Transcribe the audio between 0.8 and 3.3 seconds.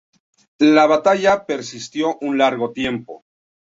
batalla persistió un largo tiempo.